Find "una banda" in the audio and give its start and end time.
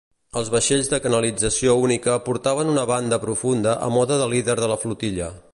2.73-3.23